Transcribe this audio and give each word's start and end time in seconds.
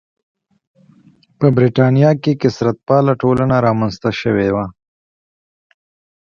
په 1.39 1.47
برېټانیا 1.57 2.11
کې 2.21 2.31
کثرت 2.41 2.77
پاله 2.87 3.13
ټولنه 3.21 3.55
رامنځته 3.67 4.09
شوې 4.21 4.49
وه. 4.55 4.65